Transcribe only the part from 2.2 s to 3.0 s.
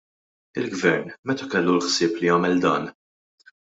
jagħmel dan?